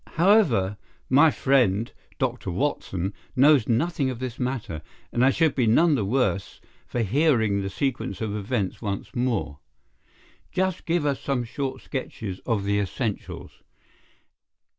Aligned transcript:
However, 0.17 0.77
my 1.11 1.29
friend, 1.29 1.93
Dr. 2.17 2.49
Watson, 2.49 3.13
knows 3.35 3.67
nothing 3.69 4.09
of 4.09 4.17
this 4.17 4.39
matter, 4.39 4.81
and 5.11 5.23
I 5.23 5.29
should 5.29 5.53
be 5.53 5.67
none 5.67 5.93
the 5.93 6.03
worse 6.03 6.59
for 6.87 7.01
hearing 7.03 7.61
the 7.61 7.69
sequence 7.69 8.19
of 8.19 8.35
events 8.35 8.81
once 8.81 9.15
more. 9.15 9.59
Just 10.51 10.87
give 10.87 11.05
us 11.05 11.19
some 11.19 11.43
short 11.43 11.83
sketches 11.83 12.39
of 12.47 12.63
the 12.63 12.79
essentials." 12.79 13.61